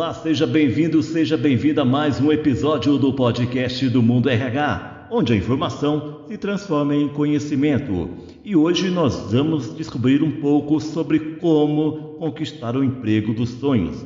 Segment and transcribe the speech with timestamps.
[0.00, 5.34] Olá, seja bem-vindo, seja bem-vinda a mais um episódio do podcast do Mundo RH, onde
[5.34, 8.08] a informação se transforma em conhecimento.
[8.42, 14.02] E hoje nós vamos descobrir um pouco sobre como conquistar o emprego dos sonhos.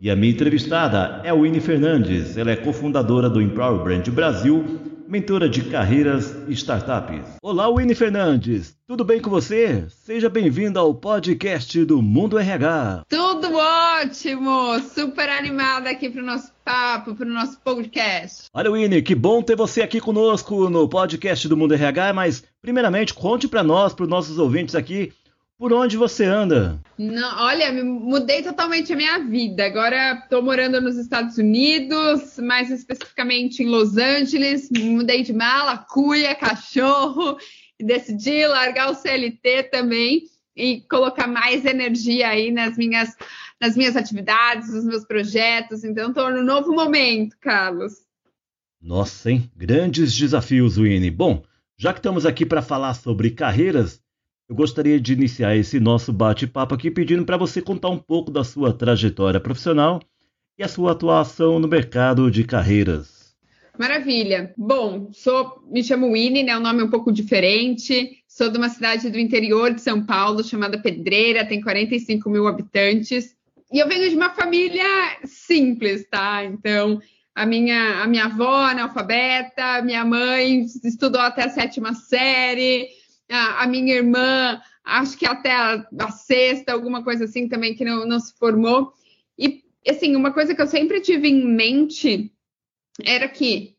[0.00, 4.64] E a minha entrevistada é Winnie Fernandes, ela é cofundadora do Empower Brand Brasil
[5.08, 7.36] mentora de carreiras e startups.
[7.40, 9.86] Olá, Winnie Fernandes, tudo bem com você?
[9.88, 13.04] Seja bem-vinda ao podcast do Mundo RH.
[13.08, 18.48] Tudo ótimo, super animada aqui para o nosso papo, para o nosso podcast.
[18.52, 23.14] Olha, Winnie, que bom ter você aqui conosco no podcast do Mundo RH, mas primeiramente
[23.14, 25.12] conte para nós, para os nossos ouvintes aqui,
[25.58, 26.80] por onde você anda?
[26.98, 29.64] Não, olha, mudei totalmente a minha vida.
[29.64, 34.68] Agora estou morando nos Estados Unidos, mais especificamente em Los Angeles.
[34.70, 37.38] Mudei de mala, cuia, cachorro
[37.78, 43.14] e decidi largar o CLT também e colocar mais energia aí nas minhas,
[43.60, 45.84] nas minhas atividades, nos meus projetos.
[45.84, 48.06] Então estou no novo momento, Carlos.
[48.80, 49.50] Nossa, hein?
[49.56, 51.10] Grandes desafios, Winnie.
[51.10, 51.42] Bom,
[51.78, 54.02] já que estamos aqui para falar sobre carreiras,
[54.48, 58.44] eu gostaria de iniciar esse nosso bate-papo aqui pedindo para você contar um pouco da
[58.44, 60.00] sua trajetória profissional
[60.56, 63.34] e a sua atuação no mercado de carreiras.
[63.78, 64.54] Maravilha.
[64.56, 66.56] Bom, sou, me chamo Winnie, né?
[66.56, 68.22] Um nome um pouco diferente.
[68.26, 73.34] Sou de uma cidade do interior de São Paulo chamada Pedreira, tem 45 mil habitantes.
[73.72, 74.84] E eu venho de uma família
[75.24, 76.44] simples, tá?
[76.44, 77.00] Então,
[77.34, 82.88] a minha, a minha avó analfabeta, minha mãe estudou até a sétima série,
[83.30, 87.84] a, a minha irmã, acho que até a, a, sexta, alguma coisa assim também, que
[87.84, 88.92] não, não se formou.
[89.38, 92.32] E, assim, uma coisa que eu sempre tive em mente
[93.04, 93.76] era que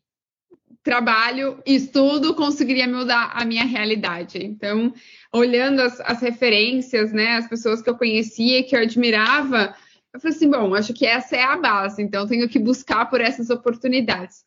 [0.82, 4.38] trabalho e estudo conseguiria mudar a minha realidade.
[4.44, 4.92] Então,
[5.32, 9.74] olhando as, as referências, né, as pessoas que eu conhecia, que eu admirava,
[10.12, 13.20] eu falei assim, bom, acho que essa é a base, então tenho que buscar por
[13.20, 14.44] essas oportunidades.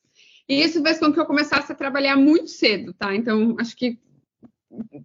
[0.50, 3.16] E isso fez com que eu começasse a trabalhar muito cedo, tá?
[3.16, 4.00] Então, acho que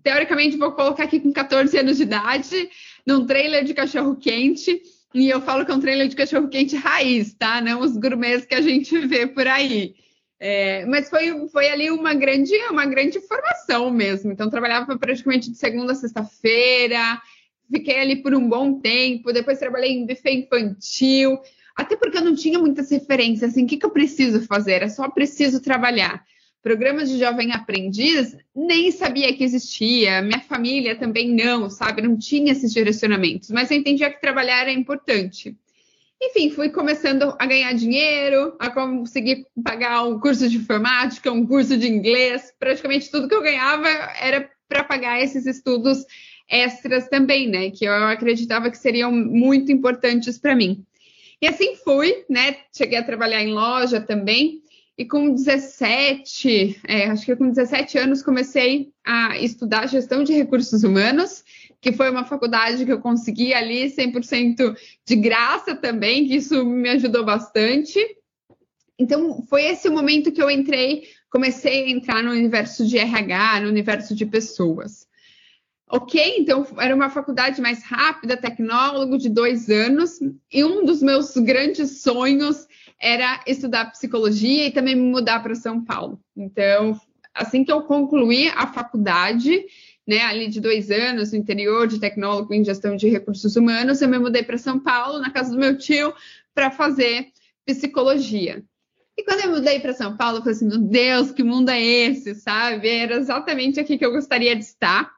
[0.03, 2.69] teoricamente, vou colocar aqui com 14 anos de idade,
[3.07, 4.81] num trailer de cachorro-quente.
[5.15, 7.61] E eu falo que é um trailer de cachorro-quente raiz, tá?
[7.61, 9.95] Não os gourmets que a gente vê por aí.
[10.39, 14.33] É, mas foi, foi ali uma grande, uma grande formação mesmo.
[14.33, 17.21] Então, trabalhava praticamente de segunda a sexta-feira,
[17.71, 21.39] fiquei ali por um bom tempo, depois trabalhei em buffet infantil,
[21.75, 24.83] até porque eu não tinha muitas referências, assim, o que, que eu preciso fazer?
[24.83, 26.23] É só preciso trabalhar
[26.67, 32.03] programas de jovem aprendiz, nem sabia que existia, minha família também não, sabe?
[32.03, 35.57] Não tinha esses direcionamentos, mas eu entendia que trabalhar era importante.
[36.21, 41.77] Enfim, fui começando a ganhar dinheiro, a conseguir pagar um curso de informática, um curso
[41.77, 43.89] de inglês, praticamente tudo que eu ganhava
[44.21, 46.05] era para pagar esses estudos
[46.51, 47.71] extras também, né?
[47.71, 50.85] Que eu acreditava que seriam muito importantes para mim.
[51.41, 52.57] E assim fui, né?
[52.77, 54.63] Cheguei a trabalhar em loja também.
[54.99, 60.85] E com 17, é, acho que com 17 anos, comecei a estudar gestão de recursos
[60.85, 61.45] humanos,
[61.83, 64.75] que foi uma faculdade que eu consegui ali 100%
[65.07, 68.01] de graça também, que isso me ajudou bastante.
[68.99, 73.61] Então, foi esse o momento que eu entrei, comecei a entrar no universo de RH,
[73.61, 75.07] no universo de pessoas.
[75.89, 80.19] Ok, então era uma faculdade mais rápida, tecnólogo, de dois anos,
[80.51, 82.67] e um dos meus grandes sonhos
[83.01, 86.21] era estudar psicologia e também me mudar para São Paulo.
[86.37, 86.99] Então,
[87.35, 89.65] assim que eu concluí a faculdade,
[90.07, 94.09] né, ali de dois anos, no interior de tecnólogo em gestão de recursos humanos, eu
[94.09, 96.15] me mudei para São Paulo, na casa do meu tio,
[96.55, 97.29] para fazer
[97.67, 98.65] psicologia.
[99.19, 101.83] E quando eu mudei para São Paulo, eu falei assim: meu Deus, que mundo é
[101.83, 102.89] esse, sabe?
[102.89, 105.11] Era exatamente aqui que eu gostaria de estar.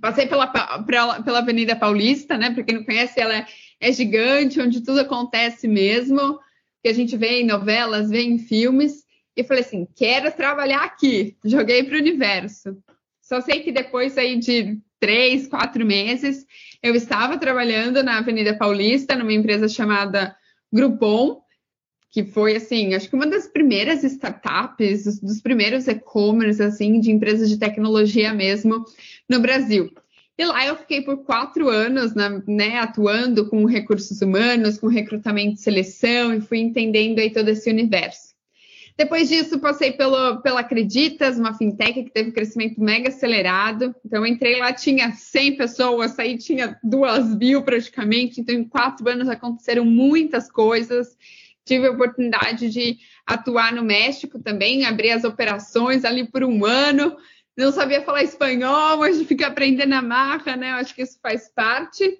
[0.00, 2.50] Passei pela, pela, pela Avenida Paulista, né?
[2.50, 3.46] Para quem não conhece, ela é,
[3.78, 6.40] é gigante, onde tudo acontece mesmo
[6.82, 9.04] que a gente vê em novelas, vê em filmes,
[9.36, 11.36] e falei assim: quero trabalhar aqui.
[11.44, 12.76] Joguei para o universo.
[13.20, 16.44] Só sei que depois aí de três, quatro meses,
[16.82, 20.36] eu estava trabalhando na Avenida Paulista, numa empresa chamada
[20.72, 21.40] Groupon,
[22.10, 27.48] que foi assim, acho que uma das primeiras startups, dos, primeiros e-commerce assim de empresas
[27.48, 28.84] de tecnologia mesmo
[29.28, 29.90] no Brasil.
[30.40, 35.56] E lá eu fiquei por quatro anos, na, né, atuando com recursos humanos, com recrutamento
[35.56, 38.30] e seleção, e fui entendendo aí todo esse universo.
[38.96, 43.94] Depois disso, passei pelo, pela Acreditas, uma fintech que teve um crescimento mega acelerado.
[44.02, 48.40] Então, entrei lá, tinha 100 pessoas, saí tinha duas mil praticamente.
[48.40, 51.18] Então, em quatro anos aconteceram muitas coisas.
[51.66, 52.96] Tive a oportunidade de
[53.26, 57.14] atuar no México também, abrir as operações ali por um ano
[57.56, 60.70] não sabia falar espanhol, mas fica aprendendo a marca, né?
[60.70, 62.18] Eu acho que isso faz parte.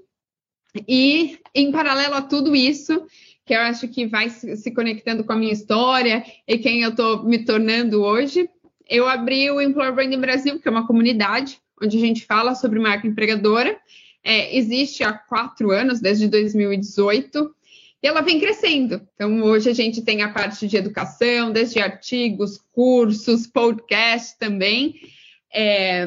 [0.87, 3.06] E, em paralelo a tudo isso,
[3.44, 7.25] que eu acho que vai se conectando com a minha história e quem eu estou
[7.25, 8.49] me tornando hoje.
[8.88, 12.79] Eu abri o Employer Branding Brasil, que é uma comunidade onde a gente fala sobre
[12.79, 13.79] marca empregadora.
[14.23, 17.55] É, existe há quatro anos, desde 2018,
[18.03, 19.00] e ela vem crescendo.
[19.15, 24.94] Então, hoje a gente tem a parte de educação, desde artigos, cursos, podcast também.
[25.52, 26.06] É,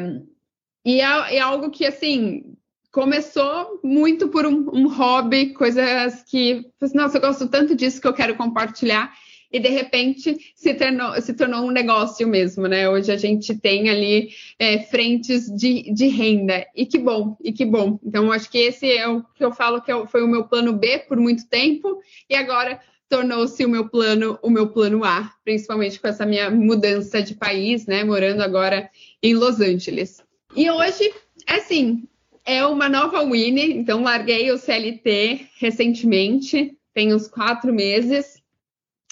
[0.85, 2.55] e é, é, algo que, assim,
[2.91, 8.07] começou muito por um, um hobby, coisas que, assim, nossa, eu gosto tanto disso que
[8.07, 9.11] eu quero compartilhar.
[9.51, 12.89] E de repente se tornou, se tornou um negócio mesmo, né?
[12.89, 16.65] Hoje a gente tem ali é, frentes de, de renda.
[16.75, 17.99] E que bom, e que bom.
[18.03, 20.73] Então, acho que esse é o que eu falo que é foi o meu plano
[20.73, 25.99] B por muito tempo, e agora tornou-se o meu plano, o meu plano A, principalmente
[25.99, 28.03] com essa minha mudança de país, né?
[28.03, 28.89] Morando agora
[29.23, 30.21] em Los Angeles.
[30.53, 31.11] E hoje,
[31.47, 32.03] assim,
[32.45, 38.43] é uma nova Winnie, então larguei o CLT recentemente, tem uns quatro meses.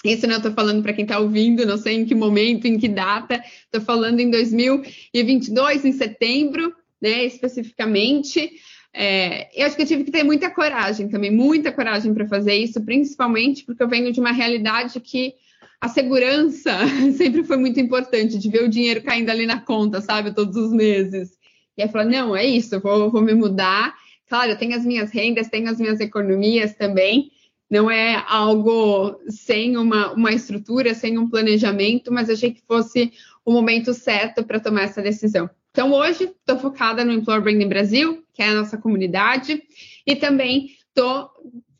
[0.04, 2.88] Isso não estou falando para quem está ouvindo, não sei em que momento, em que
[2.88, 8.52] data, estou falando em 2022, em setembro, né, especificamente.
[8.92, 12.54] É, eu acho que eu tive que ter muita coragem também, muita coragem para fazer
[12.54, 15.34] isso, principalmente porque eu venho de uma realidade que
[15.82, 16.78] a segurança
[17.18, 20.72] sempre foi muito importante, de ver o dinheiro caindo ali na conta, sabe, todos os
[20.72, 21.36] meses.
[21.76, 23.92] E aí falar, não, é isso, vou, vou me mudar.
[24.28, 27.32] Claro, eu tenho as minhas rendas, tenho as minhas economias também.
[27.68, 33.12] Não é algo sem uma, uma estrutura, sem um planejamento, mas achei que fosse
[33.44, 35.50] o momento certo para tomar essa decisão.
[35.72, 39.60] Então, hoje, estou focada no Employer Branding Brasil, que é a nossa comunidade,
[40.06, 41.28] e também estou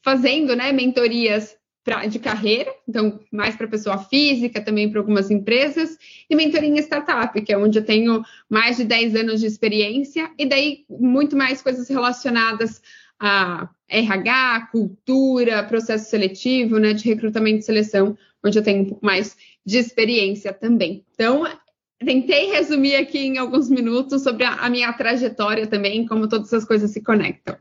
[0.02, 5.96] fazendo né, mentorias pra, de carreira, então mais para pessoa física, também para algumas empresas,
[6.30, 10.30] e mentoria em startup, que é onde eu tenho mais de 10 anos de experiência,
[10.38, 12.80] e daí muito mais coisas relacionadas
[13.18, 19.06] a RH, cultura, processo seletivo, né, de recrutamento e seleção, onde eu tenho um pouco
[19.06, 21.04] mais de experiência também.
[21.14, 21.46] Então,
[22.04, 26.90] tentei resumir aqui em alguns minutos sobre a, minha trajetória também, como todas essas coisas
[26.90, 27.56] se conectam.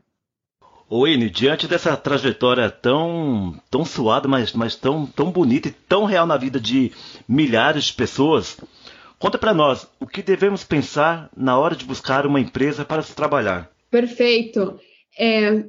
[0.92, 6.26] Wayne, diante dessa trajetória tão, tão suada, mas, mas tão, tão bonita e tão real
[6.26, 6.92] na vida de
[7.26, 8.58] milhares de pessoas,
[9.18, 13.14] conta para nós o que devemos pensar na hora de buscar uma empresa para se
[13.14, 13.70] trabalhar.
[13.90, 14.78] Perfeito.
[15.18, 15.64] É,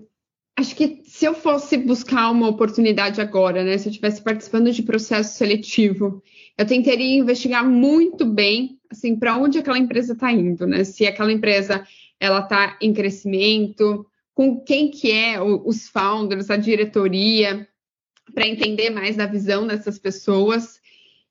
[0.57, 4.83] acho que se eu fosse buscar uma oportunidade agora, né, se eu estivesse participando de
[4.83, 6.21] processo seletivo,
[6.57, 10.83] eu tentaria investigar muito bem, assim, para onde aquela empresa está indo, né?
[10.83, 11.87] Se aquela empresa
[12.19, 17.67] ela está em crescimento, com quem que é os founders, a diretoria,
[18.33, 20.79] para entender mais da visão dessas pessoas.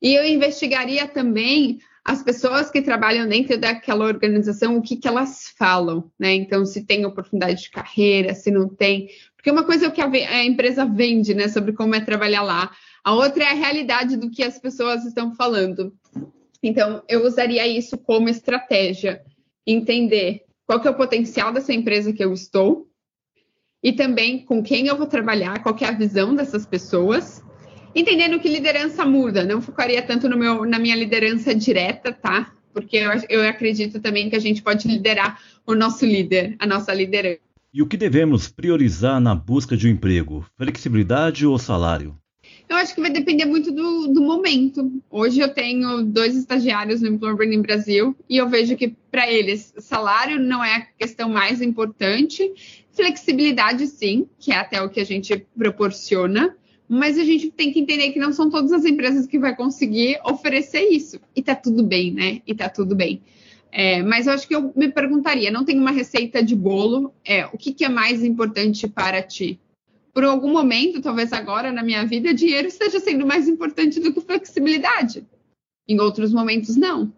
[0.00, 5.52] E eu investigaria também as pessoas que trabalham dentro daquela organização, o que, que elas
[5.56, 6.34] falam, né?
[6.34, 9.08] Então, se tem oportunidade de carreira, se não tem.
[9.36, 12.72] Porque uma coisa é o que a, empresa vende, né, sobre como é trabalhar lá.
[13.04, 15.92] A outra é a realidade do que as pessoas estão falando.
[16.60, 19.22] Então, eu usaria isso como estratégia.
[19.64, 22.88] Entender qual que é o potencial dessa empresa que eu estou,
[23.82, 27.42] e também com quem eu vou trabalhar, qual é a visão dessas pessoas,
[27.94, 32.52] entendendo que liderança muda, não focaria tanto no meu, na minha liderança direta, tá?
[32.72, 36.94] Porque eu, eu acredito também que a gente pode liderar o nosso líder, a nossa
[36.94, 37.40] liderança.
[37.74, 40.46] E o que devemos priorizar na busca de um emprego?
[40.56, 42.16] Flexibilidade ou salário?
[42.68, 44.90] Eu acho que vai depender muito do, do momento.
[45.10, 50.40] Hoje eu tenho dois estagiários no Branding Brasil e eu vejo que para eles salário
[50.40, 52.50] não é a questão mais importante,
[52.92, 56.54] Flexibilidade, sim, que é até o que a gente proporciona,
[56.86, 60.20] mas a gente tem que entender que não são todas as empresas que vai conseguir
[60.26, 61.18] oferecer isso.
[61.34, 62.42] E tá tudo bem, né?
[62.46, 63.22] E tá tudo bem.
[63.70, 67.46] É, mas eu acho que eu me perguntaria, não tem uma receita de bolo, é,
[67.46, 69.58] o que, que é mais importante para ti?
[70.12, 74.20] Por algum momento, talvez agora na minha vida, dinheiro esteja sendo mais importante do que
[74.20, 75.26] flexibilidade.
[75.88, 77.12] Em outros momentos, não.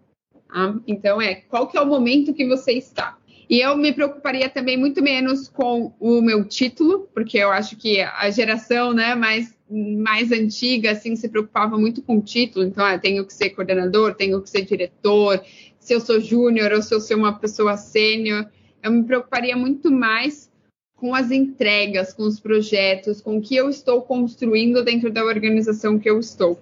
[0.48, 3.18] Ah, então, é qual que é o momento que você está?
[3.50, 8.00] E eu me preocuparia também muito menos com o meu título, porque eu acho que
[8.00, 12.64] a geração né, mais, mais antiga assim, se preocupava muito com o título.
[12.64, 15.42] Então, ah, tenho que ser coordenador, tenho que ser diretor,
[15.78, 18.46] se eu sou júnior ou se eu sou uma pessoa sênior.
[18.82, 20.50] Eu me preocuparia muito mais
[20.96, 25.98] com as entregas, com os projetos, com o que eu estou construindo dentro da organização
[25.98, 26.60] que eu estou.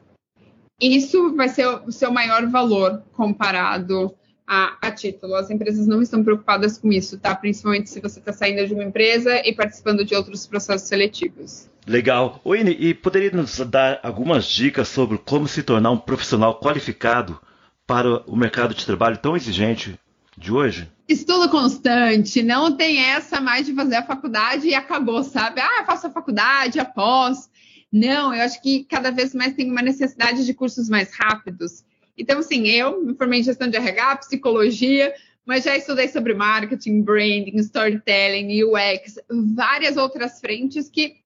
[0.81, 4.13] Isso vai ser o seu maior valor comparado
[4.47, 5.35] a, a, título.
[5.35, 7.35] As empresas não estão preocupadas com isso, tá?
[7.35, 11.71] Principalmente se você está saindo de uma empresa e participando de outros processos seletivos.
[11.87, 12.41] Legal.
[12.45, 17.41] Wayne, e poderia nos dar algumas dicas sobre como se tornar um profissional qualificado
[17.87, 19.99] para o mercado de trabalho tão exigente
[20.37, 20.89] de hoje?
[21.13, 25.61] Estudo constante, não tem essa mais de fazer a faculdade e acabou, sabe?
[25.61, 27.51] Ah, faço a faculdade após.
[27.93, 31.85] Não, eu acho que cada vez mais tem uma necessidade de cursos mais rápidos.
[32.17, 35.13] Então, assim, eu me formei em gestão de RH, psicologia,
[35.45, 39.19] mas já estudei sobre marketing, branding, storytelling, UX,
[39.55, 41.17] várias outras frentes que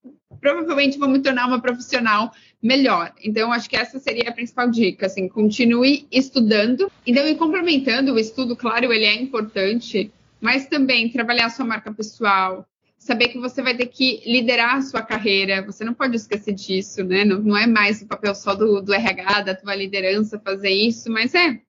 [0.40, 2.32] provavelmente vão me tornar uma profissional
[2.62, 3.12] melhor.
[3.22, 6.90] Então, acho que essa seria a principal dica, assim, continue estudando.
[7.06, 10.10] Então, e complementando o estudo, claro, ele é importante,
[10.40, 12.66] mas também trabalhar a sua marca pessoal,
[12.98, 17.04] saber que você vai ter que liderar a sua carreira, você não pode esquecer disso,
[17.04, 17.24] né?
[17.24, 21.10] Não, não é mais o papel só do, do RH, da tua liderança fazer isso,
[21.10, 21.60] mas é o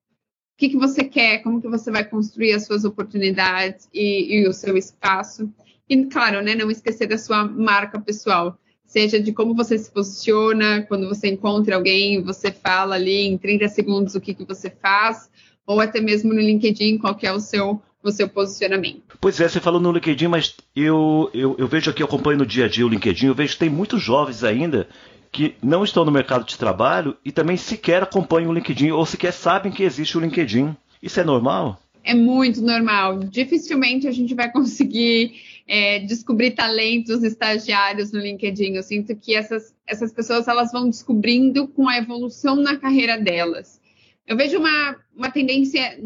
[0.57, 4.53] que, que você quer, como que você vai construir as suas oportunidades e, e o
[4.53, 5.51] seu espaço.
[5.87, 10.81] E, claro, né, não esquecer da sua marca pessoal, seja de como você se posiciona,
[10.87, 15.29] quando você encontra alguém, você fala ali em 30 segundos o que, que você faz,
[15.65, 19.17] ou até mesmo no LinkedIn, qual que é o seu o seu posicionamento.
[19.19, 22.45] Pois é, você falou no LinkedIn, mas eu, eu, eu vejo aqui, eu acompanho no
[22.45, 24.87] dia a dia o LinkedIn, eu vejo que tem muitos jovens ainda
[25.31, 29.33] que não estão no mercado de trabalho e também sequer acompanham o LinkedIn ou sequer
[29.33, 30.75] sabem que existe o LinkedIn.
[31.01, 31.79] Isso é normal?
[32.03, 33.19] É muito normal.
[33.19, 35.33] Dificilmente a gente vai conseguir
[35.67, 38.75] é, descobrir talentos estagiários no LinkedIn.
[38.75, 43.81] Eu sinto que essas, essas pessoas elas vão descobrindo com a evolução na carreira delas.
[44.25, 45.99] Eu vejo uma, uma tendência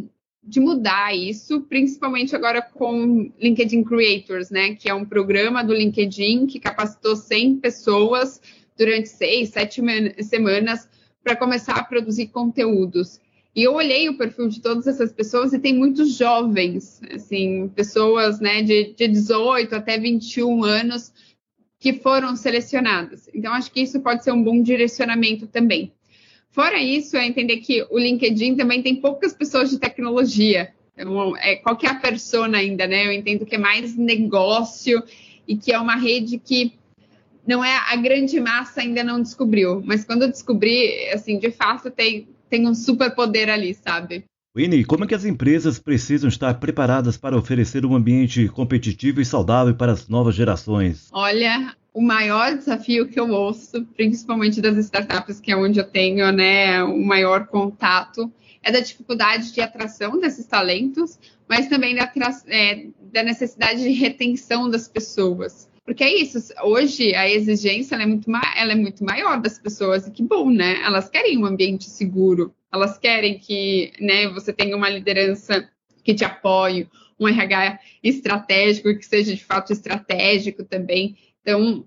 [0.44, 4.74] de mudar isso, principalmente agora com LinkedIn Creators, né?
[4.74, 8.42] Que é um programa do LinkedIn que capacitou 100 pessoas
[8.76, 9.82] durante seis, sete
[10.24, 10.90] semanas
[11.24, 13.20] para começar a produzir conteúdos.
[13.54, 18.40] E eu olhei o perfil de todas essas pessoas e tem muitos jovens, assim, pessoas
[18.40, 21.12] né, de, de 18 até 21 anos
[21.78, 23.28] que foram selecionadas.
[23.34, 25.92] Então, acho que isso pode ser um bom direcionamento também.
[26.52, 30.74] Fora isso, é entender que o LinkedIn também tem poucas pessoas de tecnologia.
[30.96, 33.08] Então, é, qual que é persona ainda, né?
[33.08, 35.02] Eu entendo que é mais negócio
[35.48, 36.74] e que é uma rede que
[37.48, 39.82] não é a grande massa ainda não descobriu.
[39.84, 44.26] Mas quando eu descobri, assim, de fato tem, tem um super poder ali, sabe?
[44.56, 49.26] Winnie, como é que as empresas precisam estar preparadas para oferecer um ambiente competitivo e
[49.26, 51.08] saudável para as novas gerações?
[51.14, 56.30] Olha, o maior desafio que eu ouço, principalmente das startups, que é onde eu tenho
[56.34, 58.30] né, o maior contato,
[58.62, 61.18] é da dificuldade de atração desses talentos,
[61.48, 62.12] mas também da,
[62.48, 65.71] é, da necessidade de retenção das pessoas.
[65.86, 70.12] Porque é isso, hoje a exigência é, muito ela é muito maior das pessoas, e
[70.12, 70.82] que bom, né?
[70.84, 75.68] Elas querem um ambiente seguro, elas querem que né, você tenha uma liderança
[76.04, 76.88] que te apoie,
[77.20, 81.18] um RH estratégico, que seja de fato estratégico também.
[81.42, 81.86] Então,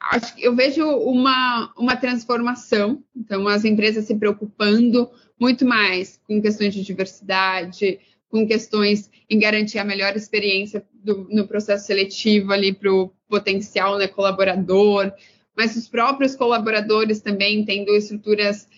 [0.00, 3.02] acho que eu vejo uma, uma transformação.
[3.14, 7.98] Então, as empresas se preocupando muito mais com questões de diversidade,
[8.30, 13.98] com questões em garantir a melhor experiência do, no processo seletivo ali para o potencial
[13.98, 15.12] né, colaborador,
[15.56, 18.68] mas os próprios colaboradores também tendo estruturas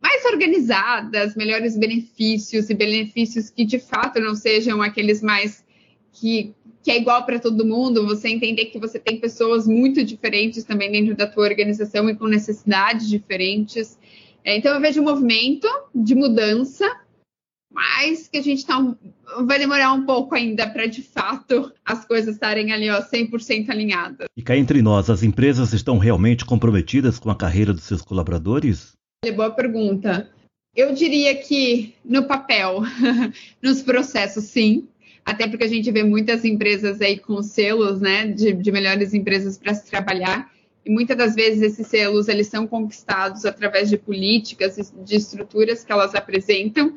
[0.00, 5.64] mais organizadas, melhores benefícios e benefícios que de fato não sejam aqueles mais
[6.12, 10.64] que que é igual para todo mundo, você entender que você tem pessoas muito diferentes
[10.64, 13.98] também dentro da tua organização e com necessidades diferentes.
[14.44, 16.84] É, então eu vejo um movimento de mudança,
[17.74, 18.80] mas que a gente tá,
[19.44, 24.28] vai demorar um pouco ainda para de fato as coisas estarem ali ó, 100% alinhadas.
[24.36, 28.92] E cá entre nós, as empresas estão realmente comprometidas com a carreira dos seus colaboradores?
[29.34, 30.30] Boa pergunta.
[30.76, 32.82] Eu diria que no papel,
[33.62, 34.88] nos processos, sim
[35.24, 39.56] até porque a gente vê muitas empresas aí com selos, né, de, de melhores empresas
[39.56, 40.52] para se trabalhar,
[40.84, 45.90] e muitas das vezes esses selos eles são conquistados através de políticas, de estruturas que
[45.90, 46.94] elas apresentam,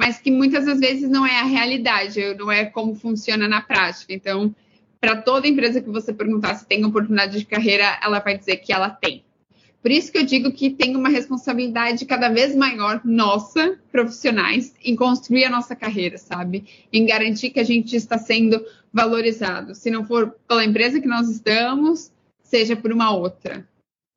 [0.00, 4.14] mas que muitas das vezes não é a realidade, não é como funciona na prática.
[4.14, 4.54] Então,
[4.98, 8.72] para toda empresa que você perguntar se tem oportunidade de carreira, ela vai dizer que
[8.72, 9.22] ela tem.
[9.82, 14.96] Por isso que eu digo que tem uma responsabilidade cada vez maior nossa, profissionais, em
[14.96, 16.64] construir a nossa carreira, sabe?
[16.90, 19.74] Em garantir que a gente está sendo valorizado.
[19.74, 22.10] Se não for pela empresa que nós estamos,
[22.42, 23.68] seja por uma outra.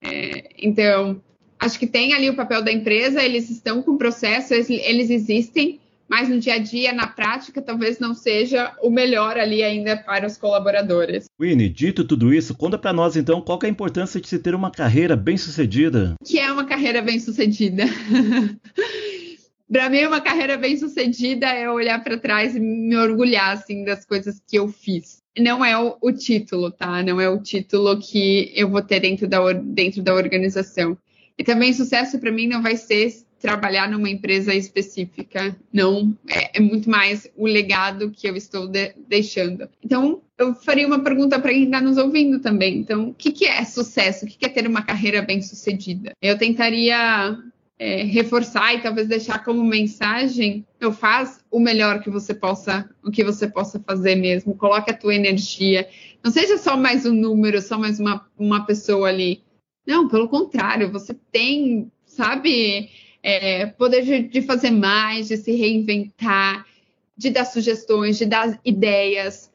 [0.01, 1.21] É, então,
[1.59, 5.79] acho que tem ali o papel da empresa, eles estão com processo, eles, eles existem,
[6.07, 10.27] mas no dia a dia, na prática, talvez não seja o melhor ali ainda para
[10.27, 11.25] os colaboradores.
[11.39, 14.53] Winnie, dito tudo isso, conta para nós então qual é a importância de se ter
[14.53, 16.15] uma carreira bem sucedida.
[16.21, 17.85] O que é uma carreira bem sucedida?
[19.71, 24.05] para mim, uma carreira bem sucedida é olhar para trás e me orgulhar assim das
[24.05, 25.23] coisas que eu fiz.
[25.39, 27.01] Não é o, o título, tá?
[27.01, 30.95] Não é o título que eu vou ter dentro da, dentro da organização.
[31.37, 35.53] E também sucesso para mim não vai ser trabalhar numa empresa específica.
[35.71, 39.67] Não, é, é muito mais o legado que eu estou de, deixando.
[39.83, 42.77] Então, eu faria uma pergunta para quem está nos ouvindo também.
[42.77, 44.23] Então, o que, que é sucesso?
[44.23, 46.13] O que, que é ter uma carreira bem sucedida?
[46.21, 47.37] Eu tentaria
[47.77, 53.11] é, reforçar e talvez deixar como mensagem, eu faz o melhor que você possa, o
[53.11, 54.55] que você possa fazer mesmo.
[54.55, 55.85] Coloque a tua energia.
[56.23, 59.43] Não seja só mais um número, só mais uma, uma pessoa ali.
[59.85, 62.89] Não, pelo contrário, você tem, sabe,
[63.21, 66.65] é, poder de, de fazer mais, de se reinventar,
[67.15, 69.51] de dar sugestões, de dar ideias.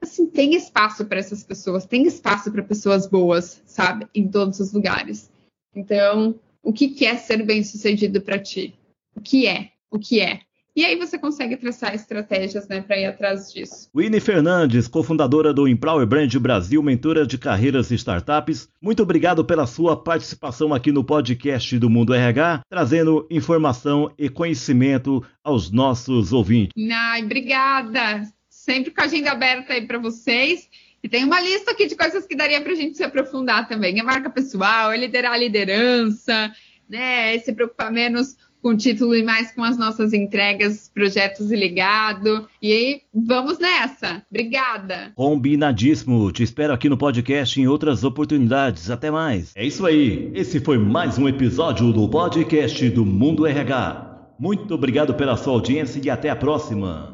[0.00, 4.72] Assim, tem espaço para essas pessoas, tem espaço para pessoas boas, sabe, em todos os
[4.72, 5.30] lugares.
[5.74, 8.74] Então, o que, que é ser bem-sucedido para ti?
[9.14, 9.70] O que é?
[9.90, 10.40] O que é?
[10.74, 13.90] E aí você consegue traçar estratégias né, para ir atrás disso.
[13.94, 19.66] Winnie Fernandes, cofundadora do Empower Brand Brasil, mentora de carreiras e startups, muito obrigado pela
[19.66, 26.72] sua participação aqui no podcast do Mundo RH, trazendo informação e conhecimento aos nossos ouvintes.
[26.90, 28.22] Ai, obrigada!
[28.48, 30.70] Sempre com a agenda aberta aí para vocês.
[31.02, 33.98] E tem uma lista aqui de coisas que daria para a gente se aprofundar também.
[33.98, 36.50] É marca pessoal, é liderar a liderança,
[36.88, 37.34] né?
[37.34, 41.56] É se preocupar menos com o título e mais com as nossas entregas, projetos e
[41.56, 42.46] ligado.
[42.62, 44.22] E aí, vamos nessa.
[44.30, 45.12] Obrigada.
[45.16, 46.30] Combinadíssimo.
[46.30, 48.88] Te espero aqui no podcast em outras oportunidades.
[48.88, 49.52] Até mais.
[49.56, 50.30] É isso aí.
[50.34, 54.34] Esse foi mais um episódio do podcast do Mundo RH.
[54.38, 57.11] Muito obrigado pela sua audiência e até a próxima.